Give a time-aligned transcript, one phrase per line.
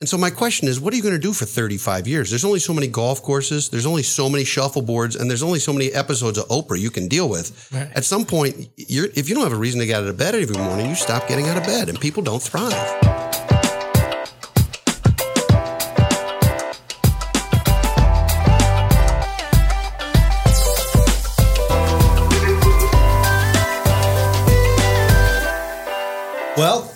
[0.00, 2.30] And so my question is, what are you going to do for 35 years?
[2.30, 5.74] There's only so many golf courses, there's only so many shuffleboards, and there's only so
[5.74, 7.68] many episodes of Oprah you can deal with.
[7.70, 7.90] Right.
[7.94, 10.34] At some point, you're, if you don't have a reason to get out of bed
[10.34, 13.29] every morning, you stop getting out of bed, and people don't thrive.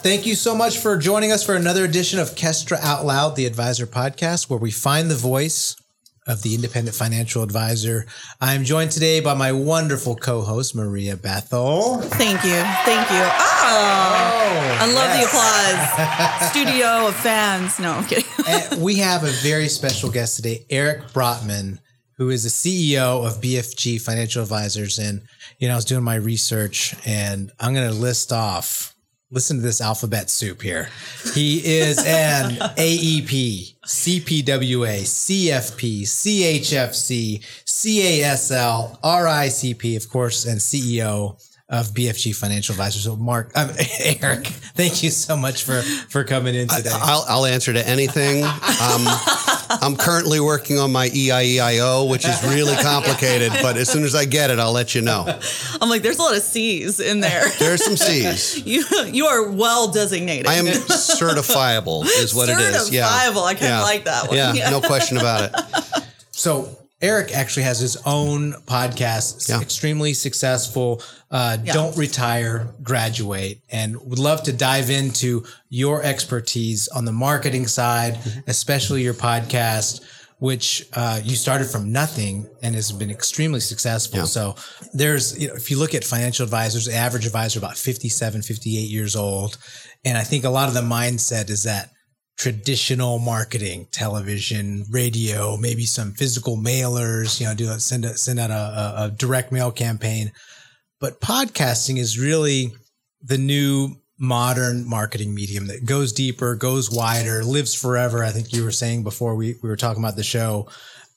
[0.04, 3.46] Thank you so much for joining us for another edition of Kestra Out Loud, the
[3.46, 5.76] advisor podcast, where we find the voice
[6.26, 8.04] of the independent financial advisor.
[8.38, 12.02] I'm joined today by my wonderful co-host, Maria Bethel.
[12.02, 12.60] Thank you.
[12.84, 13.16] Thank you.
[13.16, 14.30] Ah!
[14.44, 16.50] Oh, I love the applause.
[16.50, 17.80] Studio of fans.
[17.80, 18.82] No, I'm kidding.
[18.82, 21.78] We have a very special guest today, Eric Brotman,
[22.18, 24.98] who is the CEO of BFG Financial Advisors.
[24.98, 25.22] And,
[25.58, 28.93] you know, I was doing my research and I'm going to list off,
[29.30, 30.88] listen to this alphabet soup here.
[31.34, 41.38] He is an AEP, CPWA, CFP, CHFC, CASL, RICP, of course, and CEO
[41.74, 43.04] of BFG Financial Advisors.
[43.04, 43.70] So, Mark, um,
[44.20, 46.90] Eric, thank you so much for for coming in today.
[46.92, 48.44] I'll, I'll answer to anything.
[48.44, 49.06] Um,
[49.70, 54.24] I'm currently working on my EIEIO, which is really complicated, but as soon as I
[54.24, 55.24] get it, I'll let you know.
[55.80, 57.44] I'm like, there's a lot of C's in there.
[57.58, 58.62] There's some C's.
[58.66, 60.46] You you are well designated.
[60.46, 62.90] I am certifiable, is what it is.
[62.90, 63.06] Yeah.
[63.08, 63.44] Certifiable.
[63.44, 64.36] I kinda like that one.
[64.36, 64.70] Yeah, Yeah.
[64.70, 66.04] no question about it.
[66.30, 69.60] So Eric actually has his own podcast, Yeah.
[69.60, 71.02] extremely successful.
[71.30, 77.66] Uh, Don't retire, graduate, and would love to dive into your expertise on the marketing
[77.66, 80.00] side, especially your podcast,
[80.38, 84.20] which uh, you started from nothing and has been extremely successful.
[84.20, 84.24] Yeah.
[84.24, 84.56] So
[84.94, 89.14] there's, you know, if you look at financial advisors, average advisor about 57, 58 years
[89.14, 89.58] old.
[90.06, 91.90] And I think a lot of the mindset is that
[92.36, 98.50] traditional marketing, television, radio, maybe some physical mailers, you know, do send a, send out
[98.50, 100.32] a, a, direct mail campaign.
[101.00, 102.72] But podcasting is really
[103.22, 108.24] the new modern marketing medium that goes deeper, goes wider, lives forever.
[108.24, 110.68] I think you were saying before we, we were talking about the show.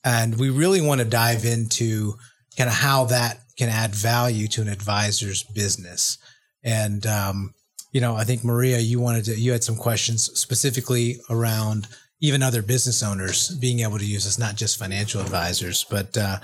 [0.04, 2.14] And we really want to dive into
[2.58, 6.18] kind of how that can add value to an advisor's business.
[6.64, 7.54] And, um,
[7.92, 11.88] you know, I think Maria, you wanted to, you had some questions specifically around
[12.20, 16.38] even other business owners being able to use this, not just financial advisors, but uh,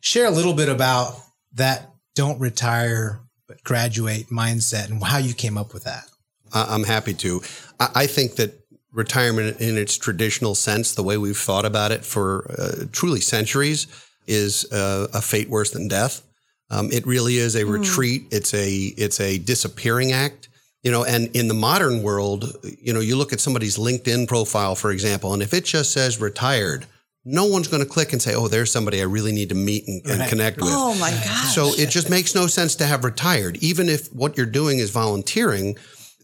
[0.00, 1.16] share a little bit about
[1.54, 6.04] that don't retire, but graduate mindset and how you came up with that.
[6.52, 7.40] I- I'm happy to.
[7.80, 8.58] I I think that
[8.92, 13.86] retirement in its traditional sense, the way we've thought about it for uh, truly centuries,
[14.26, 16.22] is uh, a fate worse than death.
[16.70, 18.24] Um, it really is a retreat.
[18.30, 20.48] It's a it's a disappearing act.
[20.82, 24.74] You know, and in the modern world, you know, you look at somebody's LinkedIn profile,
[24.74, 26.86] for example, and if it just says retired,
[27.24, 29.86] no one's going to click and say, "Oh, there's somebody I really need to meet
[29.86, 30.28] and, and Right.
[30.28, 31.54] connect with." Oh my gosh.
[31.54, 34.90] So it just makes no sense to have retired, even if what you're doing is
[34.90, 35.76] volunteering.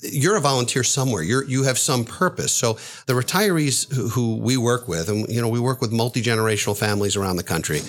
[0.02, 1.22] You're a volunteer somewhere.
[1.22, 2.52] You're you have some purpose.
[2.52, 6.20] So the retirees who, who we work with, and you know, we work with multi
[6.20, 7.80] generational families around the country.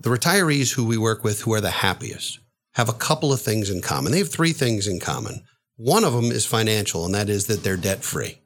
[0.00, 2.38] The retirees who we work with, who are the happiest,
[2.74, 4.12] have a couple of things in common.
[4.12, 5.42] They have three things in common.
[5.78, 8.40] One of them is financial, and that is that they're debt free.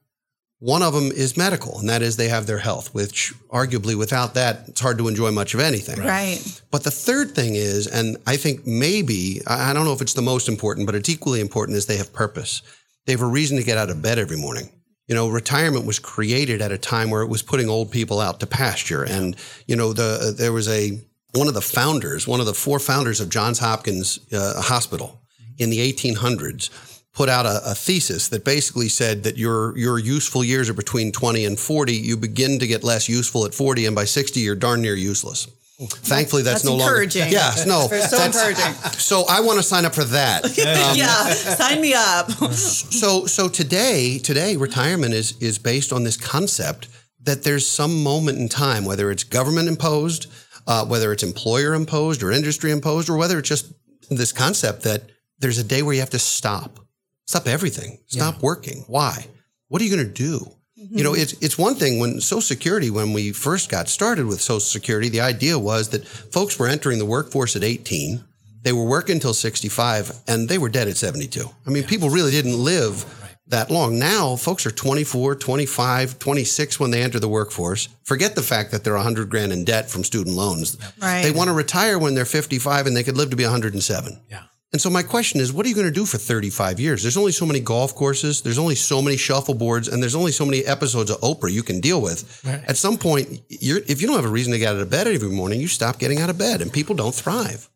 [0.59, 4.35] One of them is medical, and that is they have their health, which arguably without
[4.35, 5.99] that, it's hard to enjoy much of anything.
[5.99, 6.63] right.
[6.71, 10.23] But the third thing is, and I think maybe, I don't know if it's the
[10.23, 12.61] most important, but it's equally important, is they have purpose.
[13.07, 14.71] They have a reason to get out of bed every morning.
[15.09, 18.41] You know, retirement was created at a time where it was putting old people out
[18.41, 19.03] to pasture.
[19.03, 21.01] And, you know, the there was a,
[21.33, 25.19] one of the founders, one of the four founders of Johns Hopkins uh, Hospital
[25.59, 26.71] in the 1800s
[27.15, 31.13] put out a, a thesis that basically said that your your useful years are between
[31.13, 31.93] 20 and 40.
[31.95, 35.47] You begin to get less useful at 40, and by 60, you're darn near useless.
[35.89, 36.85] Thankfully, that's, That's no longer.
[37.03, 37.33] encouraging.
[37.33, 38.73] Yeah, no, so encouraging.
[38.99, 40.45] So I want to sign up for that.
[40.63, 41.25] Um, yeah.
[41.33, 42.31] Sign me up.
[42.31, 46.89] So so today today retirement is is based on this concept
[47.25, 50.27] that there's some moment in time, whether it's government imposed,
[50.67, 53.73] uh, whether it's employer imposed or industry imposed, or whether it's just
[54.11, 55.03] this concept that
[55.39, 56.79] there's a day where you have to stop,
[57.27, 58.85] stop everything, stop working.
[58.87, 59.27] Why?
[59.69, 60.53] What are you going to do?
[60.79, 60.99] Mm-hmm.
[60.99, 64.41] You know, it's it's one thing when Social Security, when we first got started with
[64.41, 68.23] Social Security, the idea was that folks were entering the workforce at 18,
[68.63, 71.45] they were working until 65, and they were dead at 72.
[71.67, 73.05] I mean, people really didn't live
[73.49, 73.99] that long.
[73.99, 77.89] Now, folks are 24, 25, 26 when they enter the workforce.
[78.05, 80.79] Forget the fact that they're 100 grand in debt from student loans.
[81.01, 81.23] Right.
[81.23, 84.21] They want to retire when they're 55 and they could live to be 107.
[84.31, 84.43] Yeah.
[84.73, 87.03] And so my question is, what are you going to do for 35 years?
[87.03, 90.47] There's only so many golf courses, there's only so many shuffleboards, and there's only so
[90.47, 92.43] many episodes of Oprah you can deal with.
[92.43, 92.63] Right.
[92.67, 95.07] At some point, you're, if you don't have a reason to get out of bed
[95.07, 97.69] every morning, you stop getting out of bed, and people don't thrive.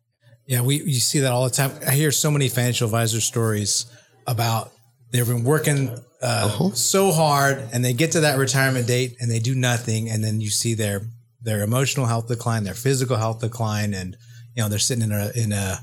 [0.47, 1.71] Yeah, we you see that all the time.
[1.85, 3.85] I hear so many financial advisor stories
[4.25, 4.71] about
[5.11, 5.91] they've been working
[6.21, 10.23] uh, so hard and they get to that retirement date and they do nothing, and
[10.23, 11.01] then you see their
[11.41, 14.15] their emotional health decline, their physical health decline, and
[14.55, 15.79] you know they're sitting in a in a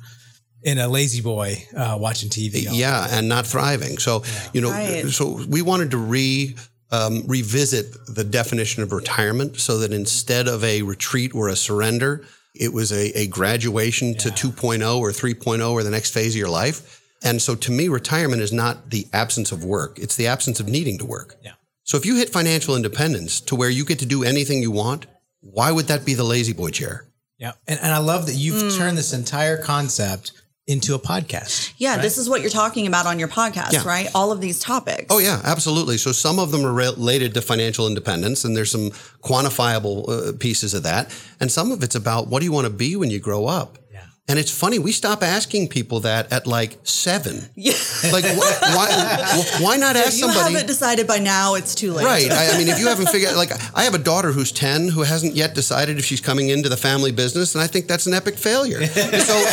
[0.65, 2.67] in a lazy boy uh, watching TV.
[2.69, 3.99] all Yeah, and not thriving.
[3.99, 5.07] So, you know, Right.
[5.09, 6.57] so we wanted to re
[6.91, 12.25] um, revisit the definition of retirement so that instead of a retreat or a surrender,
[12.55, 16.49] it was a, a graduation to 2.0 or 3.0 or the next phase of your
[16.49, 17.01] life.
[17.25, 19.99] And so to me, retirement is not the absence of work.
[19.99, 21.37] It's the absence of needing to work.
[21.43, 21.53] Yeah.
[21.83, 25.07] So if you hit financial independence to where you get to do anything you want,
[25.41, 27.07] why would that be the lazy boy chair?
[27.39, 30.33] Yeah, and and I love that you've turned this entire concept
[30.67, 31.75] into a podcast.
[31.77, 32.03] Yeah, right?
[32.03, 33.87] this is what you're talking about on your podcast, Yeah.
[33.87, 34.09] right?
[34.15, 35.07] All of these topics.
[35.11, 35.99] Oh yeah, absolutely.
[35.99, 38.91] So some of them are related to financial independence, and there's some
[39.23, 42.73] quantifiable uh, pieces of that, and some of it's about what do you want to
[42.73, 43.79] be when you grow up.
[44.27, 47.43] And it's funny, we stop asking people that at like seven.
[47.57, 47.75] Yeah.
[48.11, 50.55] Like, wh- why, why not ask you somebody?
[50.55, 52.07] haven't decided by now, it's too late.
[52.07, 52.31] Right.
[52.31, 55.03] I, I mean, if you haven't figured, like, I have a daughter who's 10 who
[55.03, 58.15] hasn't yet decided if she's coming into the family business, and I think that's an
[58.15, 58.81] epic failure.
[59.25, 59.45] So,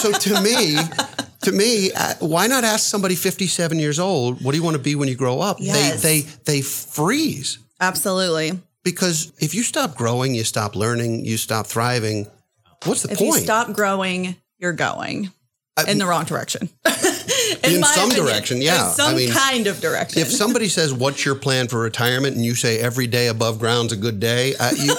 [0.00, 0.76] so to me,
[1.42, 4.82] to me, uh, why not ask somebody 57 years old, what do you want to
[4.82, 5.56] be when you grow up?
[5.60, 6.02] Yes.
[6.02, 8.58] They, they, they freeze Absolutely.
[8.84, 12.26] because if you stop growing, you stop learning, you stop thriving.
[12.84, 13.30] What's the If point?
[13.30, 15.30] If you stop growing, you're going
[15.88, 16.68] in the wrong direction.
[17.64, 18.88] In my some direction, yeah.
[18.88, 20.22] In some I mean, kind of direction.
[20.22, 23.92] if somebody says, "What's your plan for retirement?" and you say, "Every day above ground's
[23.92, 24.94] a good day," I, you,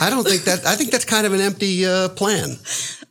[0.00, 0.66] I don't think that.
[0.66, 2.56] I think that's kind of an empty uh, plan.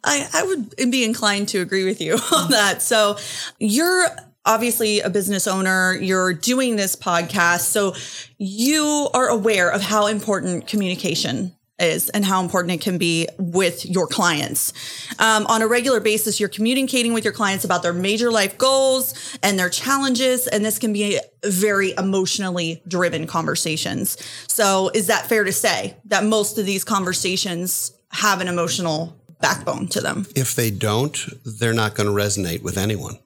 [0.03, 2.81] I, I would be inclined to agree with you on that.
[2.81, 3.17] So
[3.59, 4.07] you're
[4.45, 7.61] obviously a business owner, you're doing this podcast.
[7.61, 7.95] So
[8.37, 13.85] you are aware of how important communication is and how important it can be with
[13.85, 14.73] your clients.
[15.19, 19.37] Um, on a regular basis, you're communicating with your clients about their major life goals
[19.41, 20.47] and their challenges.
[20.47, 24.17] And this can be very emotionally driven conversations.
[24.47, 29.87] So is that fair to say that most of these conversations have an emotional backbone
[29.89, 30.25] to them?
[30.35, 33.19] If they don't, they're not going to resonate with anyone.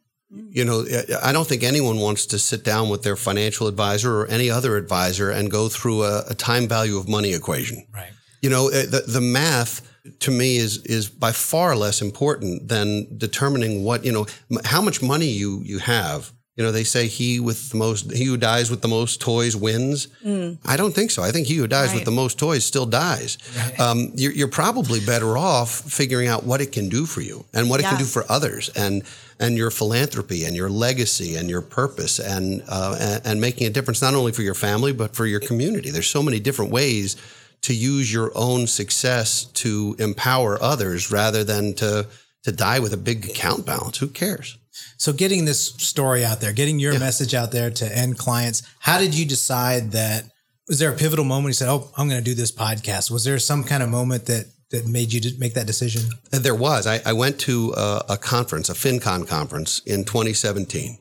[0.50, 0.84] You know,
[1.22, 4.78] I don't think anyone wants to sit down with their financial advisor or any other
[4.78, 7.86] advisor and go through a, a time value of money equation.
[7.94, 8.12] right.
[8.44, 9.82] You know, uh, the, the math
[10.20, 14.26] to me is is by far less important than determining what you know
[14.66, 16.34] how much money you you have.
[16.58, 19.56] You know, they say he with the most he who dies with the most toys
[19.56, 20.10] wins.
[20.66, 21.24] I don't think so.
[21.24, 23.38] I think he who dies with the most toys still dies.
[23.80, 27.70] Um, you're, you're probably better off figuring out what it can do for you and
[27.70, 29.04] what it can do for others and
[29.40, 33.72] and your philanthropy and your legacy and your purpose and, uh, and and making a
[33.72, 35.90] difference not only for your family but for your community.
[35.92, 37.16] There's so many different ways
[37.64, 42.08] to use your own success to empower others rather than to
[42.44, 43.98] to die with a big account balance.
[43.98, 44.58] Who cares?
[44.98, 49.00] So getting this story out there, getting your message out there to end clients, how
[49.00, 50.26] did you decide that?
[50.68, 53.12] Was there a pivotal moment you said, "Oh, I'm going to do this podcast"?
[53.12, 56.04] Was there some kind of moment that that made you make that decision?
[56.32, 56.88] There was.
[56.88, 60.98] I, I went to a, a conference, a FinCon conference in 2017.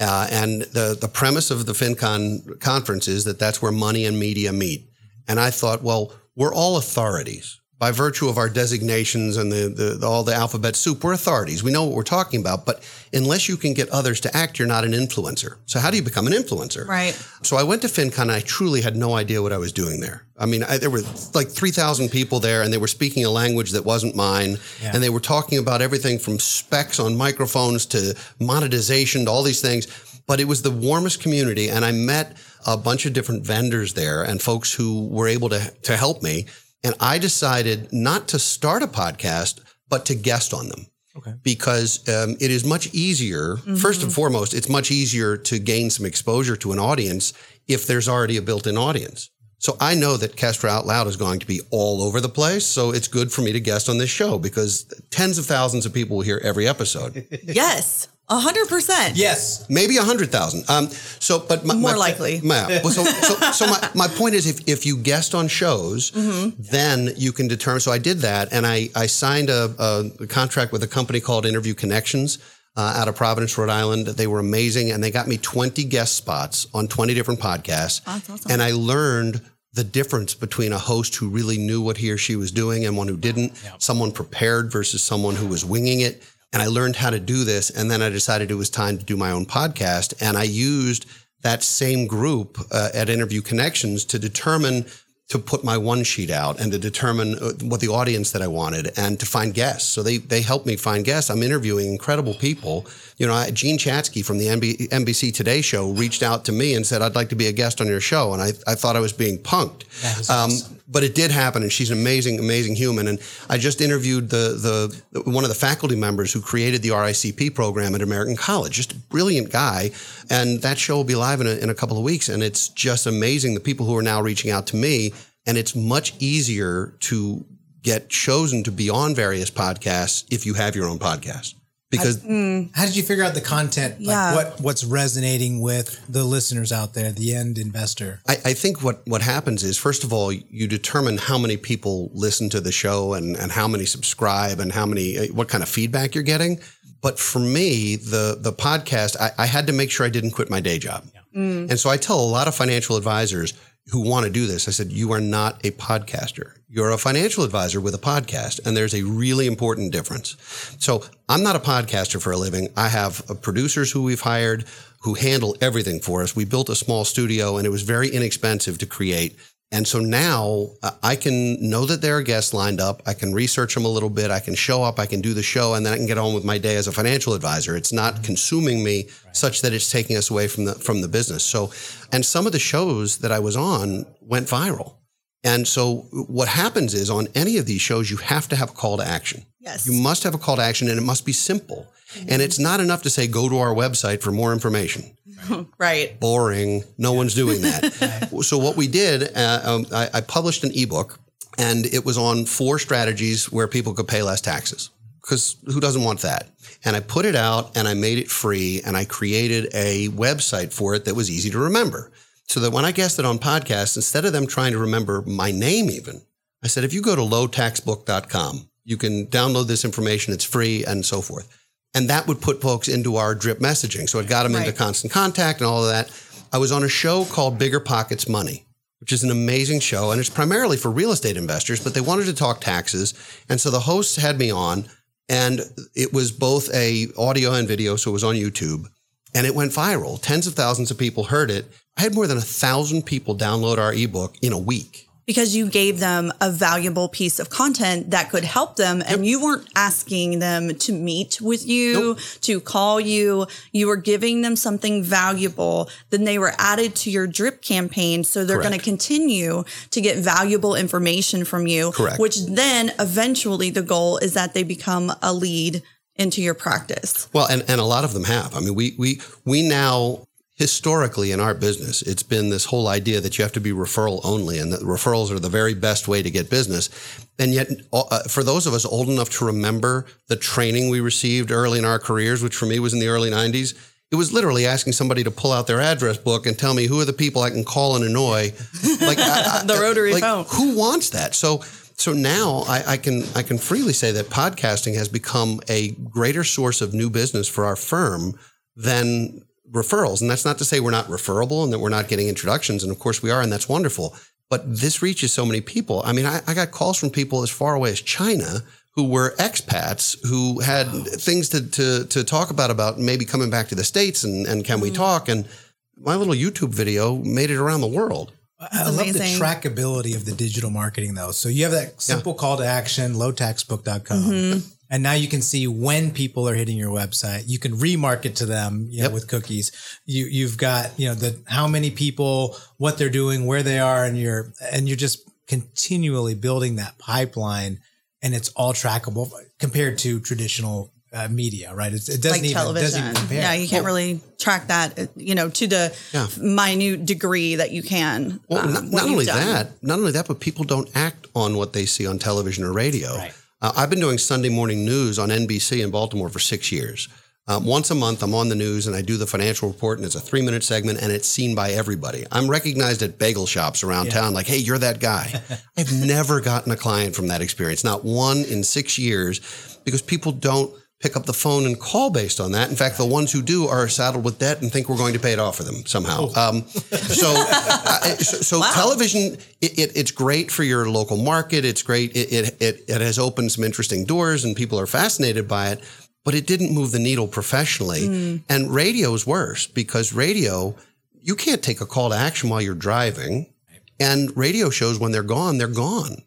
[0.00, 4.18] Uh, and the, the premise of the FinCon conference is that that's where money and
[4.18, 4.88] media meet.
[5.28, 9.84] And I thought, well, we're all authorities by virtue of our designations and the, the,
[9.98, 11.02] the- all the alphabet soup.
[11.02, 11.64] We're authorities.
[11.64, 12.64] We know what we're talking about.
[12.64, 12.80] But
[13.12, 15.56] unless you can get others to act, you're not an influencer.
[15.66, 16.86] So how do you become an influencer?
[16.86, 17.12] Right.
[17.42, 18.22] So I went to FinCon.
[18.22, 20.24] And I truly had no idea what I was doing there.
[20.38, 21.02] I mean, I, there were
[21.34, 24.58] like 3,000 people there and they were speaking a language that wasn't mine.
[24.80, 24.92] Yeah.
[24.94, 29.60] And they were talking about everything from specs on microphones to monetization to all these
[29.60, 29.88] things.
[30.28, 31.68] But it was the warmest community.
[31.68, 35.70] And I met a bunch of different vendors there and folks who were able to,
[35.82, 36.46] to help me.
[36.84, 41.34] And I decided not to start a podcast, but to guest on them Okay.
[41.42, 43.56] because um, it is much easier.
[43.78, 47.34] First and foremost, it's much easier to gain some exposure to an audience
[47.68, 49.28] if there's already a built-in audience.
[49.58, 52.66] So I know that Kestra Out Loud is going to be all over the place.
[52.66, 55.92] So it's good for me to guest on this show because tens of thousands of
[55.92, 58.08] people will hear every episode, Yes.
[58.28, 59.16] A hundred percent.
[59.16, 59.68] Yes.
[59.68, 60.64] maybe a hundred thousand.
[60.70, 62.36] Um, so, but my, More my- likely.
[62.36, 62.80] Yeah.
[62.82, 66.12] Well, so, so, so my, my point is, if, if you guest on shows,
[66.58, 67.80] then you can determine.
[67.80, 71.44] So I did that, and I I signed a, a contract with a company called
[71.46, 72.38] Interview Connections.
[72.74, 76.14] Uh, out of Providence, Rhode Island, they were amazing, and they got me 20 guest
[76.14, 78.02] spots on 20 different podcasts.
[78.02, 78.50] That's awesome.
[78.50, 79.42] And I learned
[79.74, 82.96] the difference between a host who really knew what he or she was doing and
[82.96, 83.52] one who didn't.
[83.76, 86.22] Someone prepared versus someone who was winging it.
[86.52, 87.70] And I learned how to do this.
[87.70, 90.14] And then I decided it was time to do my own podcast.
[90.20, 91.06] And I used
[91.42, 94.86] that same group uh, at Interview Connections to determine
[95.32, 98.48] to put my one sheet out and to determine uh, what the audience that I
[98.48, 99.90] wanted and to find guests.
[99.90, 101.30] So they they helped me find guests.
[101.30, 102.86] I'm interviewing incredible people.
[103.16, 107.00] You know, Jean Chatzky from the NBC Today show reached out to me and said,
[107.00, 109.14] "I'd like to be a guest on your show," and I, I thought I was
[109.14, 109.84] being punked.
[110.28, 110.78] Um, awesome.
[110.92, 113.08] But it did happen, and she's an amazing, amazing human.
[113.08, 113.18] And
[113.48, 117.94] I just interviewed the the one of the faculty members who created the RICP program
[117.94, 118.74] at American College.
[118.74, 119.90] Just a brilliant guy,
[120.30, 122.28] and that show will be live in a, in a couple of weeks.
[122.28, 125.12] And it's just amazing the people who are now reaching out to me
[125.46, 127.44] and it's much easier to
[127.82, 131.54] get chosen to be on various podcasts if you have your own podcast.
[131.92, 133.96] Because how, mm, how did you figure out the content?
[133.98, 134.32] Yeah.
[134.32, 138.20] Like what what's resonating with the listeners out there, the end investor?
[138.26, 142.10] I, I, think what what happens is first of all, you determine how many people
[142.14, 145.62] listen to the show and, and how many subscribe and how many uh, what kind
[145.62, 146.60] of feedback you're getting.
[147.02, 150.48] But for me, the the podcast, I, I had to make sure I didn't quit
[150.48, 151.04] my day job.
[151.12, 151.20] Yeah.
[151.36, 151.70] Mm.
[151.70, 153.52] And so I tell a lot of financial advisors,
[153.90, 154.68] who want to do this.
[154.68, 156.52] I said, you are not a podcaster.
[156.68, 158.64] You're a financial advisor with a podcast.
[158.64, 160.36] And there's a really important difference.
[160.78, 162.68] So I'm not a podcaster for a living.
[162.76, 164.64] I have uh, producers who we've hired
[165.02, 166.36] who handle everything for us.
[166.36, 169.36] We built a small studio and it was very inexpensive to create.
[169.72, 173.02] And so now uh, I can know that there are guests lined up.
[173.06, 174.30] I can research them a little bit.
[174.30, 174.98] I can show up.
[174.98, 176.86] I can do the show and then I can get on with my day as
[176.86, 177.74] a financial advisor.
[177.74, 178.24] It's not mm-hmm.
[178.24, 179.34] consuming me right.
[179.34, 181.42] such that it's taking us away from the, from the business.
[181.42, 181.72] So,
[182.12, 184.96] and some of the shows that I was on went viral.
[185.42, 188.74] And so what happens is on any of these shows, you have to have a
[188.74, 189.46] call to action.
[189.58, 189.86] Yes.
[189.86, 191.88] You must have a call to action and it must be simple.
[192.12, 192.28] Mm-hmm.
[192.28, 195.16] And it's not enough to say, go to our website for more information.
[195.78, 196.18] right.
[196.20, 196.84] Boring.
[196.98, 198.28] No one's doing that.
[198.42, 201.18] so what we did, uh, um, I, I published an ebook
[201.58, 206.04] and it was on four strategies where people could pay less taxes because who doesn't
[206.04, 206.48] want that?
[206.84, 210.72] And I put it out and I made it free and I created a website
[210.72, 212.10] for it that was easy to remember.
[212.48, 215.90] So that when I guested on podcasts, instead of them trying to remember my name
[215.90, 216.22] even,
[216.62, 220.34] I said, if you go to lowtaxbook.com, you can download this information.
[220.34, 221.61] It's free and so forth.
[221.94, 224.08] And that would put folks into our drip messaging.
[224.08, 224.66] So it got them right.
[224.66, 226.10] into constant contact and all of that.
[226.52, 228.66] I was on a show called Bigger Pockets Money,
[229.00, 230.10] which is an amazing show.
[230.10, 233.14] And it's primarily for real estate investors, but they wanted to talk taxes.
[233.48, 234.86] And so the hosts had me on
[235.28, 235.60] and
[235.94, 237.96] it was both a audio and video.
[237.96, 238.86] So it was on YouTube
[239.34, 240.20] and it went viral.
[240.20, 241.66] Tens of thousands of people heard it.
[241.96, 245.68] I had more than a thousand people download our ebook in a week because you
[245.68, 250.38] gave them a valuable piece of content that could help them and you weren't asking
[250.38, 252.18] them to meet with you nope.
[252.40, 257.26] to call you you were giving them something valuable then they were added to your
[257.26, 262.18] drip campaign so they're going to continue to get valuable information from you Correct.
[262.18, 265.82] which then eventually the goal is that they become a lead
[266.16, 267.28] into your practice.
[267.32, 268.54] Well, and, and a lot of them have.
[268.54, 273.20] I mean, we we we now historically in our business, it's been this whole idea
[273.20, 276.22] that you have to be referral only and that referrals are the very best way
[276.22, 276.90] to get business.
[277.38, 281.50] And yet, uh, for those of us old enough to remember the training we received
[281.50, 283.74] early in our careers, which for me was in the early 90s,
[284.10, 287.00] it was literally asking somebody to pull out their address book and tell me who
[287.00, 288.52] are the people I can call and annoy.
[289.00, 290.44] Like I, the rotary like, phone.
[290.50, 291.34] Who wants that?
[291.34, 291.62] So
[291.96, 296.44] so now I, I, can I can freely say that podcasting has become a greater
[296.44, 298.34] source of new business for our firm
[298.76, 299.42] than
[299.72, 300.20] referrals.
[300.20, 302.82] And that's not to say we're not referable and that we're not getting introductions.
[302.82, 304.14] And of course we are, and that's wonderful.
[304.48, 306.02] But this reaches so many people.
[306.04, 308.62] I mean, I, I got calls from people as far away as China
[308.94, 313.68] who were expats who had things to, to, to talk about, about maybe coming back
[313.68, 314.96] to the States and, and can we mm-hmm.
[314.96, 315.28] talk?
[315.28, 315.48] And
[315.96, 318.32] my little YouTube video made it around the world.
[318.60, 321.32] I love the trackability of the digital marketing though.
[321.32, 322.40] So you have that simple yeah.
[322.40, 324.18] call to action, lowtaxbook.com.
[324.18, 324.58] Mm-hmm.
[324.92, 327.44] And now you can see when people are hitting your website.
[327.46, 329.12] You can remarket to them, you know, yep.
[329.12, 329.72] with cookies.
[330.04, 334.04] You you've got, you know, the how many people, what they're doing, where they are,
[334.04, 337.80] and you're and you're just continually building that pipeline
[338.22, 341.92] and it's all trackable compared to traditional uh, media, right?
[341.92, 342.84] It's, it doesn't like even, television.
[342.84, 343.42] Doesn't even compare.
[343.42, 346.26] Yeah, you can't well, really track that, uh, you know, to the yeah.
[346.38, 348.40] minute degree that you can.
[348.48, 349.46] Well, um, not, not only done.
[349.46, 352.72] that, not only that, but people don't act on what they see on television or
[352.72, 353.14] radio.
[353.14, 353.34] Right.
[353.62, 357.08] Uh, I've been doing Sunday morning news on NBC in Baltimore for six years.
[357.46, 360.06] Um, once a month, I'm on the news and I do the financial report, and
[360.06, 362.24] it's a three minute segment and it's seen by everybody.
[362.32, 364.14] I'm recognized at bagel shops around yeah.
[364.14, 365.40] town, like, hey, you're that guy.
[365.76, 370.32] I've never gotten a client from that experience, not one in six years, because people
[370.32, 372.70] don't pick up the phone and call based on that.
[372.70, 375.18] In fact, the ones who do are saddled with debt and think we're going to
[375.18, 376.28] pay it off for them somehow.
[376.34, 376.48] Oh.
[376.48, 378.70] Um, so, uh, so, so wow.
[378.72, 381.64] television, it, it, it's great for your local market.
[381.64, 382.16] It's great.
[382.16, 385.80] It, it, it, has opened some interesting doors and people are fascinated by it.
[386.24, 388.40] but it didn't move the needle professionally.
[388.48, 390.76] And radio is worse because radio,
[391.20, 393.52] you can't take a call to action while you're driving.
[393.98, 396.22] And radio shows, when they're gone, they're gone.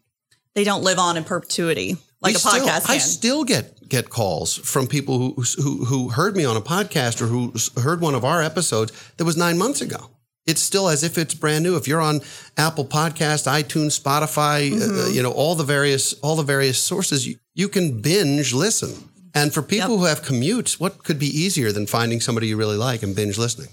[0.54, 4.10] They don't live on in perpetuity like We a still- podcast I still get get
[4.10, 8.14] calls from people who, who who heard me on a podcast or who heard one
[8.14, 10.10] of our episodes that was nine months ago.
[10.46, 11.76] It's still as if it's brand new.
[11.76, 12.20] If you're on
[12.56, 15.14] Apple Podcast, iTunes, Spotify, uh, Mm-hmm.
[15.14, 18.92] you know all the various all the various sources, you, you can binge listen.
[19.34, 19.98] And for people Yep.
[19.98, 23.36] who have commutes, what could be easier than finding somebody you really like and binge
[23.38, 23.68] listening?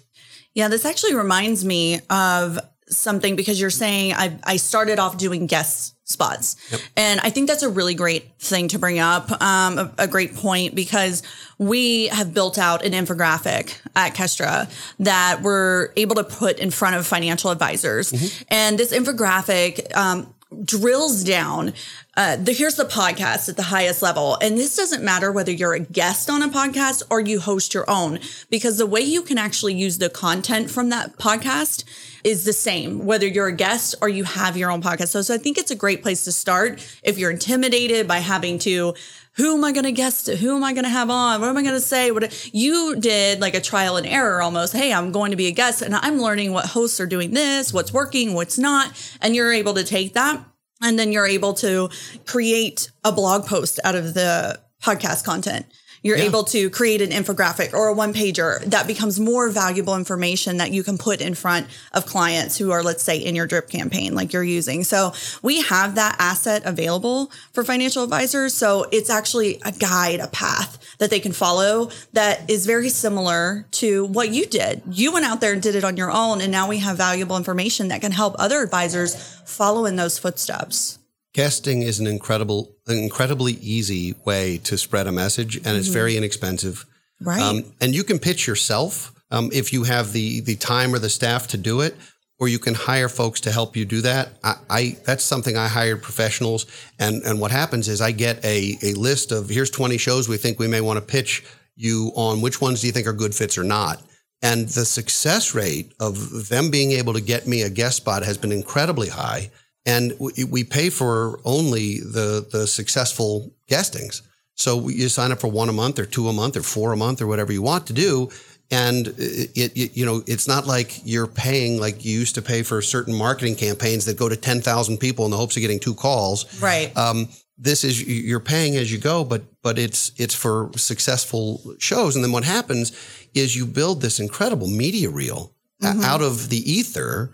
[0.53, 2.59] Yeah, this actually reminds me of
[2.89, 6.55] something because you're saying I, I started off doing guest spots.
[6.95, 10.35] And I think that's a really great thing to bring up, um, a, a great
[10.35, 11.23] point because
[11.57, 16.95] we have built out an infographic at Kestra that we're able to put in front
[16.95, 18.13] of financial advisors.
[18.49, 21.73] And this infographic, um, drills down
[22.15, 25.73] uh, the, here's the podcast at the highest level and this doesn't matter whether you're
[25.73, 29.37] a guest on a podcast or you host your own because the way you can
[29.37, 31.83] actually use the content from that podcast
[32.23, 35.33] is the same whether you're a guest or you have your own podcast so, so
[35.33, 38.93] i think it's a great place to start if you're intimidated by having to
[39.35, 40.27] who am I going to guest?
[40.27, 40.35] To?
[40.35, 41.41] Who am I going to have on?
[41.41, 42.11] What am I going to say?
[42.11, 44.73] What you did like a trial and error almost.
[44.73, 47.73] Hey, I'm going to be a guest and I'm learning what hosts are doing this,
[47.73, 48.91] what's working, what's not.
[49.21, 50.45] And you're able to take that
[50.83, 51.89] and then you're able to
[52.25, 55.65] create a blog post out of the podcast content.
[56.03, 60.57] You're able to create an infographic or a one pager that becomes more valuable information
[60.57, 63.69] that you can put in front of clients who are, let's say, in your drip
[63.69, 64.83] campaign like you're using.
[64.83, 68.53] So we have that asset available for financial advisors.
[68.53, 73.65] So it's actually a guide, a path that they can follow that is very similar
[73.71, 74.83] to what you did.
[74.91, 76.41] You went out there and did it on your own.
[76.41, 80.99] And now we have valuable information that can help other advisors follow in those footsteps.
[81.33, 86.15] Guesting is an incredible, an incredibly easy way to spread a message, and it's very
[86.15, 86.85] inexpensive.
[87.19, 87.41] Right.
[87.41, 91.09] Um, and you can pitch yourself um, if you have the the time or the
[91.09, 91.95] staff to do it,
[92.39, 94.29] or you can hire folks to help you do that.
[94.43, 96.67] I, I that's something I hired professionals,
[96.99, 100.37] and and what happens is I get a a list of here's 20 shows we
[100.37, 101.43] think we may want to pitch
[101.75, 102.41] you on.
[102.41, 104.03] Which ones do you think are good fits or not?
[104.43, 108.37] And the success rate of them being able to get me a guest spot has
[108.37, 109.49] been incredibly high.
[109.85, 114.21] And we, we pay for only the the successful guestings.
[114.55, 116.97] So you sign up for one a month or two a month or four a
[116.97, 118.29] month or whatever you want to do.
[118.71, 122.63] And it, it, you know, it's not like you're paying like you used to pay
[122.63, 125.93] for certain marketing campaigns that go to 10,000 people in the hopes of getting two
[125.93, 126.61] calls.
[126.61, 126.95] right.
[126.97, 132.15] Um, this is you're paying as you go, but but it's it's for successful shows.
[132.15, 132.91] And then what happens
[133.33, 137.31] is you build this incredible media reel uh, out of the ether,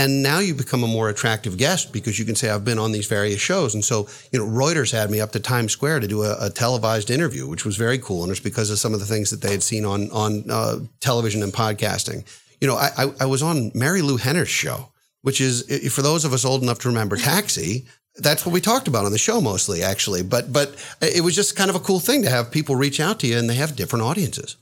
[0.00, 2.92] and now you become a more attractive guest because you can say I've been on
[2.92, 3.74] these various shows.
[3.74, 6.50] And so you know Reuters had me up to Times Square to do a, a
[6.50, 9.42] televised interview, which was very cool, and it's because of some of the things that
[9.42, 12.24] they had seen on on uh, television and podcasting.
[12.60, 14.88] You know, I, I I was on Marilu Henner's show,
[15.22, 17.86] which is for those of us old enough to remember Taxi
[18.16, 21.54] that's what we talked about on the show mostly actually but but it was just
[21.54, 23.76] kind of a cool thing to have people reach out to you and they have
[23.76, 24.56] different audiences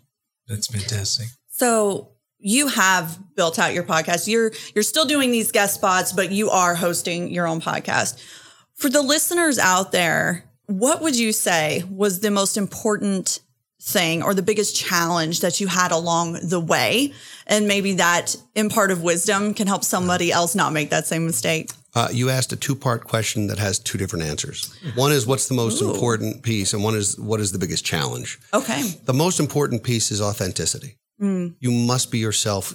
[0.46, 1.29] That's fantastic.
[1.48, 4.29] So you have built out your podcast.
[4.29, 8.22] You're you're still doing these guest spots, but you are hosting your own podcast.
[8.74, 13.40] For the listeners out there, what would you say was the most important
[13.81, 17.12] thing or the biggest challenge that you had along the way?
[17.46, 21.70] And maybe that impart of wisdom can help somebody else not make that same mistake.
[21.94, 25.55] uh, you asked a two-part question that has two different answers one is what's the
[25.55, 25.90] most Ooh.
[25.90, 28.83] important piece and one is what is the biggest challenge Okay.
[29.07, 32.74] the most important piece is authenticity you must be yourself.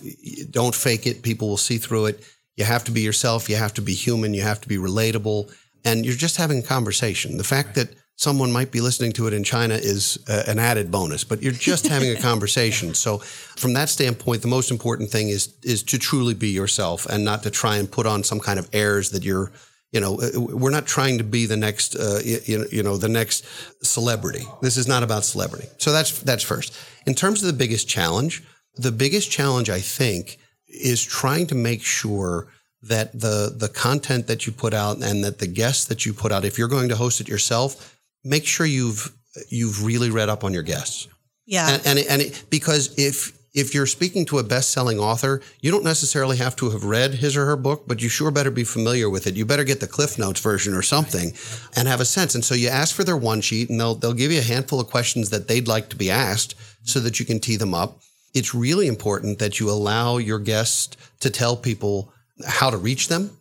[0.50, 1.24] Don't fake it.
[1.24, 2.24] People will see through it.
[2.58, 3.50] You have to be yourself.
[3.50, 4.34] You have to be human.
[4.34, 5.54] You have to be relatable.
[5.86, 7.38] And you're just having a conversation.
[7.38, 10.92] The fact that someone might be listening to it in China is uh, an added
[10.92, 12.94] bonus, but you're just having a conversation.
[12.94, 17.26] So, from that standpoint, the most important thing is is to truly be yourself and
[17.26, 19.52] not to try and put on some kind of airs that you're.
[19.94, 23.08] You know, uh, we're not trying to be the next, uh, you, you know, the
[23.08, 23.46] next
[23.82, 24.46] celebrity.
[24.62, 25.68] This is not about celebrity.
[25.78, 26.74] So that's that's first.
[27.06, 28.44] In terms of the biggest challenge,
[28.76, 32.48] the biggest challenge I think is trying to make sure
[32.82, 36.32] that the the content that you put out and that the guests that you put
[36.32, 39.16] out, if you're going to host it yourself, make sure you've
[39.50, 41.08] you've really read up on your guests.
[41.46, 41.70] Yeah.
[41.70, 45.70] And and, it, and it, because if if you're speaking to a best-selling author, you
[45.70, 48.64] don't necessarily have to have read his or her book, but you sure better be
[48.64, 49.36] familiar with it.
[49.36, 51.34] You better get the Cliff Notes version or something,
[51.76, 52.34] and have a sense.
[52.34, 54.80] And so you ask for their one sheet, and they'll they'll give you a handful
[54.80, 58.00] of questions that they'd like to be asked, so that you can tee them up.
[58.34, 62.12] It's really important that you allow your guests to tell people
[62.48, 63.38] how to reach them.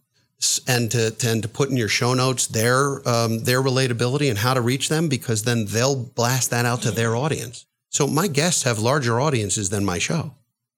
[0.67, 4.39] and to, to and to put in your show notes their um, their relatability and
[4.39, 7.65] how to reach them because then they'll blast that out to their audience.
[7.93, 10.33] So my guests have larger audiences than my show.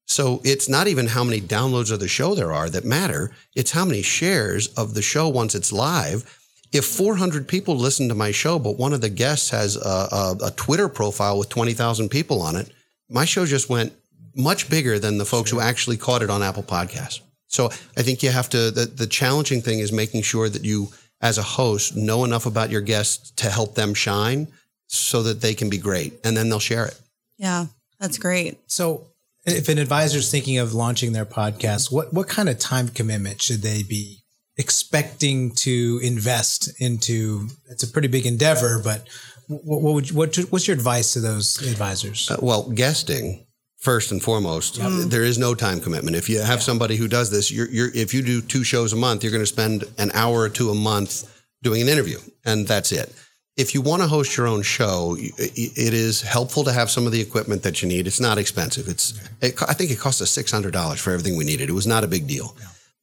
[0.07, 3.31] So it's not even how many downloads of the show there are that matter.
[3.55, 6.41] It's how many shares of the show once it's live.
[6.73, 10.37] If 400 people listen to my show, but one of the guests has a, a,
[10.47, 12.73] a Twitter profile with 20,000 people on it,
[13.09, 13.93] my show just went
[14.35, 17.21] much bigger than the folks who actually caught it on Apple Podcasts.
[17.47, 20.89] So I think you have to, the, the challenging thing is making sure that you,
[21.21, 24.49] as a host, know enough about your guests to help them shine
[24.89, 27.01] so that they can be great and then they'll share it.
[27.37, 27.67] Yeah,
[27.99, 28.59] that's great.
[28.67, 29.09] So,
[29.45, 33.43] if an advisor is thinking of launching their podcast, what what kind of time commitment
[33.43, 34.25] should they be
[34.57, 37.49] expecting to invest into?
[37.71, 39.07] It's a pretty big endeavor, but
[39.49, 42.31] what, what would what, what's your advice to those advisors?
[42.31, 43.47] Uh, well, guesting
[43.79, 44.79] first and foremost,
[45.11, 46.17] there is no time commitment.
[46.17, 48.97] If you have somebody who does this, you're, you're if you do two shows a
[48.97, 51.31] month, you're going to spend an hour or two a month
[51.63, 53.13] doing an interview, and that's it.
[53.57, 57.13] If you want to host your own show, it is helpful to have some of
[57.13, 58.07] the equipment that you need.
[58.07, 58.89] It's not expensive.
[58.89, 61.69] It's it, I think it cost us six hundred dollars for everything we needed.
[61.69, 62.57] It was not a big deal,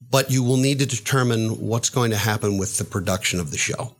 [0.09, 3.57] but you will need to determine what's going to happen with the production of the
[3.57, 3.95] show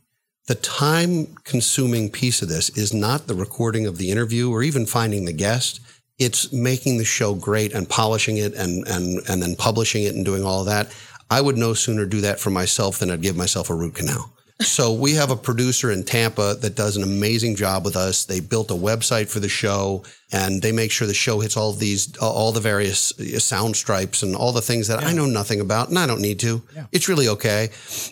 [0.46, 4.86] the time consuming piece of this is not the recording of the interview or even
[4.86, 5.80] finding the guest.
[6.18, 10.24] It's making the show great and polishing it and, and, and then publishing it and
[10.24, 10.94] doing all that.
[11.30, 14.32] I would no sooner do that for myself than I'd give myself a root canal.
[14.60, 18.24] So we have a producer in Tampa that does an amazing job with us.
[18.24, 21.70] They built a website for the show and they make sure the show hits all
[21.70, 25.60] of these, all the various sound stripes and all the things that I know nothing
[25.60, 26.62] about and I don't need to.
[26.92, 27.70] It's really okay.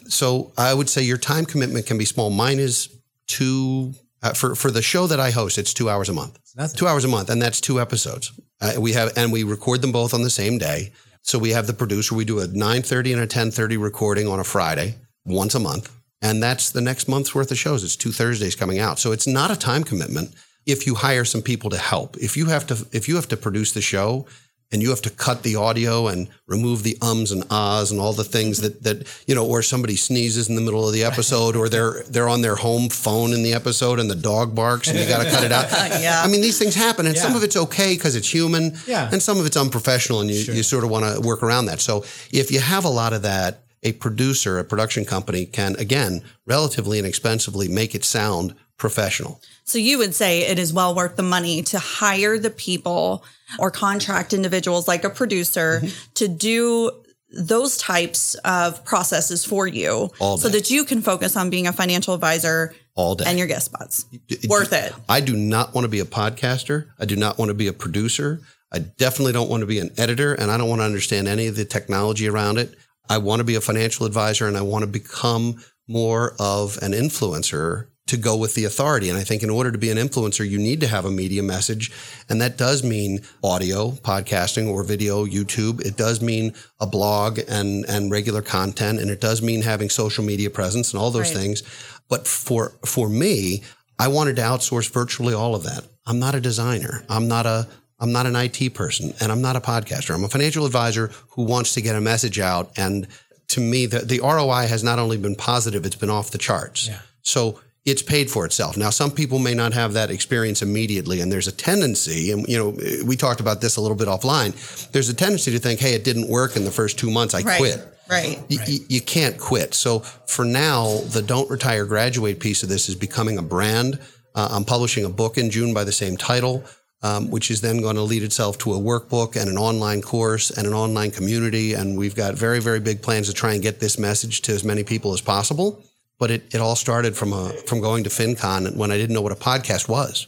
[0.09, 2.31] So I would say your time commitment can be small.
[2.31, 2.89] Mine is
[3.29, 5.57] two uh, for for the show that I host.
[5.57, 6.39] It's two hours a month.
[6.75, 8.33] Two hours a month, and that's two episodes.
[8.61, 10.93] Uh, we have and we record them both on the same day.
[11.23, 12.15] So we have the producer.
[12.15, 15.61] We do a nine thirty and a ten thirty recording on a Friday once a
[15.61, 15.91] month,
[16.23, 17.83] and that's the next month's worth of shows.
[17.85, 18.99] It's two Thursdays coming out.
[18.99, 20.35] So it's not a time commitment.
[20.67, 23.37] If you hire some people to help, if you have to, if you have to
[23.37, 24.27] produce the show,
[24.73, 28.13] and you have to cut the audio and remove the ums and ahs and all
[28.13, 31.57] the things that that you know, or somebody sneezes in the middle of the episode,
[31.57, 34.97] or they're they're on their home phone in the episode and the dog barks and
[34.99, 35.67] you got to cut it out.
[36.01, 36.23] Yeah.
[36.25, 39.09] I mean, these things happen, and some of it's okay because it's human, Yeah.
[39.11, 41.81] and some of it's unprofessional, and you you sort of want to work around that.
[41.81, 43.63] So if you have a lot of that.
[43.83, 49.41] A producer, a production company can, again, relatively inexpensively make it sound professional.
[49.65, 53.25] So you would say it is well worth the money to hire the people
[53.59, 56.13] or contract individuals like a producer Mm-hmm.
[56.15, 56.91] to do
[57.33, 62.13] those types of processes for you so that you can focus on being a financial
[62.13, 63.25] advisor All day.
[63.29, 64.05] and your guest spots.
[64.49, 64.93] Worth it.
[65.09, 66.89] I do not want to be a podcaster.
[66.99, 68.41] I do not want to be a producer.
[68.73, 71.47] I definitely don't want to be an editor, and I don't want to understand any
[71.47, 72.75] of the technology around it.
[73.11, 76.93] I want to be a financial advisor, and I want to become more of an
[76.93, 79.09] influencer to go with the authority.
[79.09, 81.43] And I think in order to be an influencer, you need to have a media
[81.43, 81.93] message.
[82.29, 85.81] And that does mean audio, podcasting, or video, YouTube.
[85.85, 89.01] It does mean a blog and, and regular content.
[89.01, 91.43] And it does mean having social media presence and all those Right.
[91.43, 91.63] things.
[92.09, 93.63] But for, for me,
[93.99, 95.85] I wanted to outsource virtually all of that.
[96.07, 97.05] I'm not a designer.
[97.09, 97.69] I'm not a
[98.01, 100.15] I'm not an IT person and I'm not a podcaster.
[100.15, 102.73] I'm a financial advisor who wants to get a message out.
[102.77, 103.07] And
[103.49, 106.89] to me, the, the ROI has not only been positive, it's been off the charts.
[107.23, 108.77] So it's paid for itself.
[108.77, 112.59] Now, some people may not have that experience immediately, and there's a tendency, and you
[112.59, 114.53] know, we talked about this a little bit offline.
[114.93, 117.33] There's a tendency to think, "Hey, it didn't work in the first two months.
[117.35, 117.59] I Right.
[117.59, 118.39] quit." Right.
[118.51, 119.73] Y- y- you can't quit.
[119.75, 123.99] So for now, the don't retire, graduate piece of this is becoming a brand.
[124.35, 126.63] Uh, I'm publishing a book in June by the same title,
[127.03, 130.51] um, which is then going to lead itself to a workbook and an online course
[130.51, 131.75] and an online community.
[131.75, 134.65] And we've got very, very big plans to try and get this message to as
[134.65, 135.83] many people as possible.
[136.19, 139.23] But it, it all started from a from going to FinCon when I didn't know
[139.23, 140.27] what a podcast was,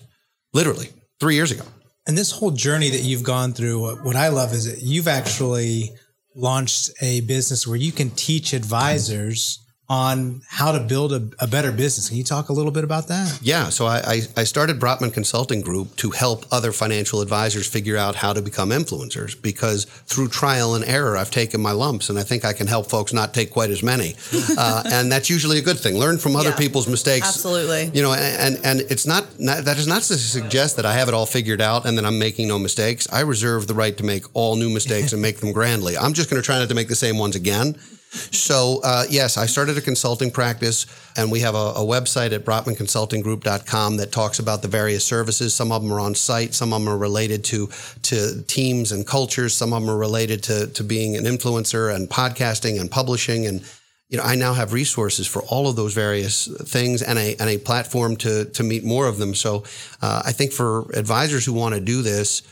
[0.54, 0.88] literally
[1.20, 1.64] three years ago.
[2.06, 5.06] And this whole journey that you've gone through, what- what I love is that you've
[5.06, 5.92] actually
[6.34, 9.58] launched a business where you can teach advisors
[9.92, 12.08] on how to build a, a better business.
[12.08, 13.38] Can you talk a little bit about that?
[13.42, 17.98] Yeah, so I, I, I started Brotman Consulting Group to help other financial advisors figure
[17.98, 22.18] out how to become influencers because through trial and error, I've taken my lumps and
[22.18, 24.16] I think I can help folks not take quite as many.
[24.64, 25.96] Uh, and that's usually a good thing.
[25.98, 27.26] Learn from other Yeah, people's mistakes.
[27.26, 27.90] absolutely.
[27.94, 31.08] You know, and, and it's not, not, that is not to suggest that I have
[31.08, 33.08] it all figured out and that I'm making no mistakes.
[33.12, 35.96] I reserve the right to make all new mistakes and make them grandly.
[35.96, 37.76] I'm just going to try not to make the same ones again.
[38.12, 40.84] So, uh, yes, I started a consulting practice,
[41.16, 45.54] and we have a, a website at brotmanconsultinggroup.com that talks about the various services.
[45.54, 47.70] Some of them are on site, some of them are related to,
[48.02, 52.06] to teams and cultures, some of them are related to, to being an influencer and
[52.06, 53.46] podcasting and publishing.
[53.46, 53.64] And,
[54.10, 57.48] you know, I now have resources for all of those various things and a and
[57.48, 59.34] a platform to to meet more of them.
[59.34, 59.64] So
[60.02, 62.42] uh, I think for advisors who want to do this,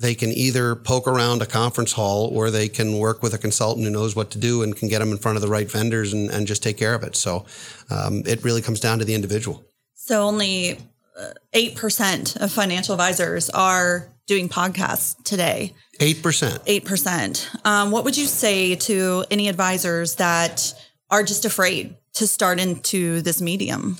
[0.00, 3.84] they can either poke around a conference hall or they can work with a consultant
[3.84, 6.12] who knows what to do and can get them in front of the right vendors
[6.12, 7.14] and, and just take care of it.
[7.14, 7.44] So
[7.90, 9.62] um, it really comes down to the individual.
[9.94, 10.78] So only
[11.18, 15.74] uh, eight percent of financial advisors are doing podcasts today.
[16.00, 16.62] Eight percent.
[16.66, 17.50] Eight percent.
[17.64, 20.72] Um, what would you say to any advisors that
[21.10, 23.98] are just afraid to start into this medium?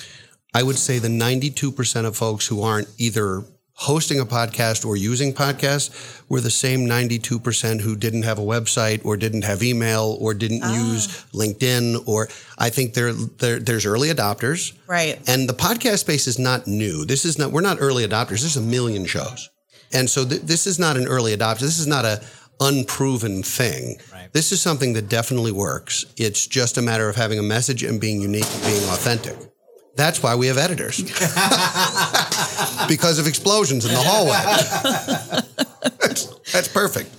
[0.55, 3.45] I would say the 92% of folks who aren't either
[3.81, 9.05] hosting a podcast or using podcasts were the same 92% who didn't have a website
[9.07, 10.93] or didn't have email or didn't ah.
[10.93, 14.75] use LinkedIn or I think there there's early adopters.
[14.87, 15.19] Right.
[15.27, 17.07] And the podcast space is not new.
[17.07, 18.41] This is not we're not early adopters.
[18.41, 19.49] There's a million shows.
[19.93, 21.61] And so th- this is not an early adopter.
[21.61, 22.23] This is not a
[22.61, 23.99] unproven thing.
[24.13, 24.31] Right.
[24.33, 26.05] This is something that definitely works.
[26.19, 29.50] It's just a matter of having a message and being unique and being authentic.
[29.97, 31.03] That's why we have editors.
[32.89, 34.33] because of explosions in the hallway.
[35.99, 37.11] that's, that's, perfect.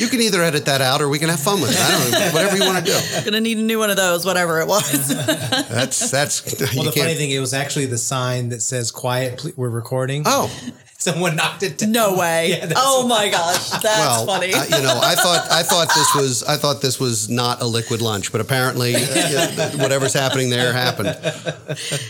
[0.00, 1.78] You can either edit that out or we can have fun with it.
[1.78, 3.24] I don't know, whatever you want to do.
[3.24, 5.08] Gonna need a new one of those, whatever it was.
[5.68, 6.44] that's that's
[6.74, 10.24] well the funny thing, it was actually the sign that says quiet, we're recording.
[10.26, 10.50] Oh.
[10.98, 11.92] Someone knocked it down.
[11.92, 12.46] No way.
[12.56, 14.54] Yeah, oh my gosh, that's well, funny.
[14.54, 17.66] I, you know, I thought I thought this was I thought this was not a
[17.66, 21.16] liquid lunch, but apparently uh, whatever's happening there happened.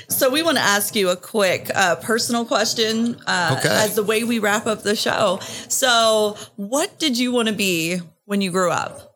[0.08, 3.74] So we want to ask you a quick uh, personal question uh, okay.
[3.74, 5.40] as the way we wrap up the show.
[5.68, 9.15] So, what did you want to be when you grew up?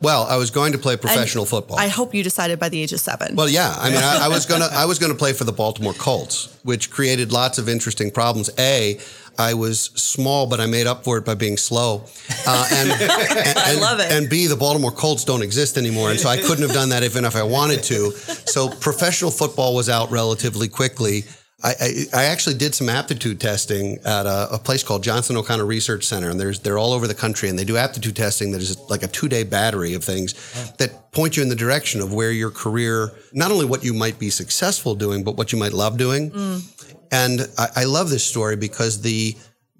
[0.00, 1.78] Well, I was going to play professional and football.
[1.78, 3.34] I hope you decided by the age of seven.
[3.34, 3.74] Well, yeah.
[3.78, 6.90] I mean, I, I, was gonna I was gonna play for the Baltimore Colts, which
[6.90, 8.50] created lots of interesting problems.
[8.58, 8.98] A,
[9.38, 12.04] I was small, but I made up for it by being slow.
[12.46, 14.12] Uh, and, and, and, I love it.
[14.12, 17.02] And B, the Baltimore Colts don't exist anymore, and so I couldn't have done that
[17.02, 18.10] even if I wanted to.
[18.12, 21.24] So professional football was out relatively quickly.
[21.64, 25.64] I, I, I, actually did some aptitude testing at a, a, place called Johnson O'Connor
[25.64, 28.60] Research Center, and there's they're all over the country, and they do aptitude testing that
[28.60, 30.34] is like a two day battery of things
[30.72, 34.18] that point you in the direction of where your career, not only what you might
[34.18, 36.30] be successful doing, but what you might love doing.
[36.30, 37.06] Mm.
[37.10, 39.34] And I, I, love this story because the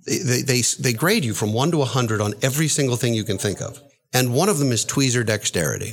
[0.06, 3.24] they, they they grade you from one to a hundred on every single thing you
[3.24, 3.82] can think of,
[4.14, 5.92] and one of them is tweezer dexterity.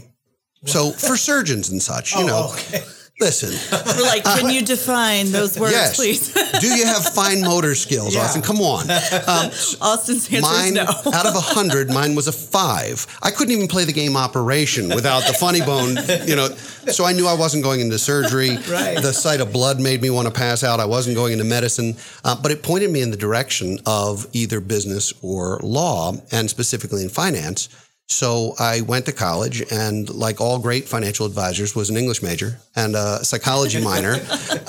[0.65, 2.52] So for surgeons and such, you oh, know.
[2.54, 2.86] Okay
[3.19, 3.52] Listen.
[3.71, 5.95] We're like, can you define those words, yes.
[5.95, 6.34] please?
[6.60, 8.21] Do you have fine motor skills, yeah.
[8.21, 8.41] Austin?
[8.41, 8.89] Come on.
[8.89, 10.82] Um, Austin's answer mine, no.
[11.13, 13.06] out of a hundred, mine was a five.
[13.21, 15.97] I couldn't even play the game Operation without the funny bone,
[16.28, 16.49] you know.
[16.91, 18.58] So I knew I wasn't going into surgery.
[18.69, 19.02] right.
[19.02, 20.80] The sight of blood made me want to pass out.
[20.80, 21.95] I wasn't going into medicine,
[22.26, 27.04] uh, but it pointed me in the direction of either business or law, and specifically
[27.04, 27.69] in finance.
[28.08, 32.60] So I went to college and, like all great financial advisors, was an English major
[32.76, 34.18] and a psychology minor.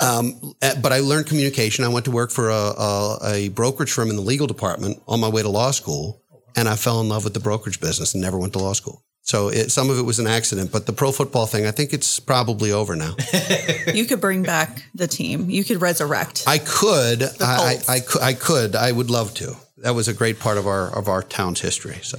[0.00, 1.84] Um, eh, but I learned communication.
[1.84, 5.20] I went to work for a, a, a, brokerage firm in the legal department on
[5.20, 6.22] my way to law school,
[6.56, 9.02] and I fell in love with the brokerage business and never went to law school.
[9.22, 11.94] So it, some of it was an accident, but the pro football thing, I think
[11.94, 13.16] it's probably over now.
[13.94, 15.48] you could bring back the team.
[15.48, 16.44] You could resurrect.
[16.46, 17.22] I could.
[17.40, 18.76] I, I, I, I could.
[18.76, 19.56] I would love to.
[19.78, 21.98] That was a great part of our of our town's history.
[22.02, 22.18] So.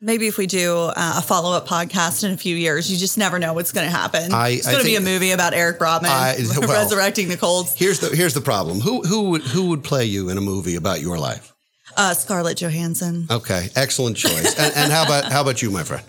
[0.00, 3.18] Maybe if we do uh, a follow up podcast in a few years, you just
[3.18, 4.32] never know what's going to happen.
[4.32, 7.74] I, it's going to be a movie about Eric Brotman I, well, resurrecting the Colts.
[7.76, 8.78] Here's the here's the problem.
[8.80, 11.52] Who who would who would play you in a movie about your life?
[11.96, 13.26] Uh, Scarlett Johansson.
[13.28, 14.56] Okay, excellent choice.
[14.56, 16.04] and, and, how about how about you, my friend?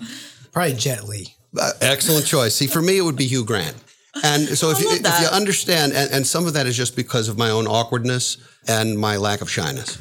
[0.52, 1.34] Probably Jet Li.
[1.60, 2.54] Uh, excellent choice.
[2.54, 3.76] See, for me, it would be Hugh Grant.
[4.24, 7.28] And so if you, if you understand, and, and some of that is just because
[7.28, 9.98] of my own awkwardness and my lack of shyness.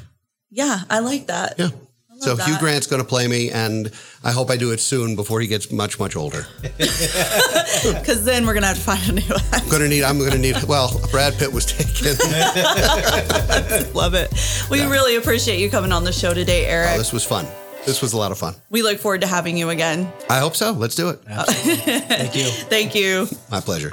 [0.51, 1.55] Yeah, I like that.
[1.59, 1.69] Yeah.
[2.21, 2.47] So that.
[2.47, 3.93] Hugh Grant's going to play me, and
[4.25, 6.47] I hope I do it soon before he gets much, much older.
[8.09, 9.57] Because then we're going to have to find a new actor.
[9.57, 10.03] I'm going to need.
[10.03, 10.61] I'm going to need.
[10.65, 12.17] Well, Brad Pitt was taken.
[13.95, 14.33] Love it.
[14.71, 14.91] We yeah.
[14.91, 16.91] really appreciate you coming on the show today, oh, Eric.
[16.95, 17.47] Oh, this was fun.
[17.87, 18.55] This was a lot of fun.
[18.71, 20.13] We look forward to having you again.
[20.29, 20.73] I hope so.
[20.73, 21.21] Let's do it.
[21.25, 22.45] Thank you.
[22.45, 23.29] Thank you.
[23.51, 23.93] My pleasure.